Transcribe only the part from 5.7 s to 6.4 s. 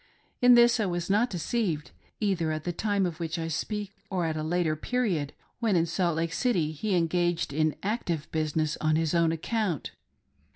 in Salt Lake